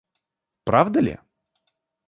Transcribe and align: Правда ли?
Правда 0.63 0.99
ли? 0.99 1.15